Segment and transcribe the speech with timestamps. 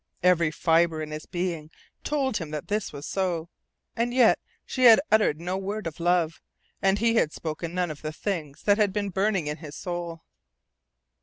[0.23, 1.69] Every fibre in his being
[2.03, 3.49] told him that this was so.
[3.95, 6.41] And yet she had uttered no word of love,
[6.81, 10.23] and he had spoken none of the things that had been burning in his soul.